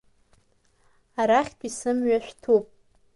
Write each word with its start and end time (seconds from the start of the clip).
Арахьтәи 1.21 1.75
сымҩа 1.77 2.19
шәҭуп. 2.25 2.65